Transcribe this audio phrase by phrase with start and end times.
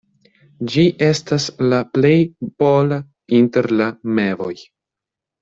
[0.75, 2.13] Ĝi estas la plej
[2.63, 2.99] pola
[3.41, 4.53] inter la mevoj.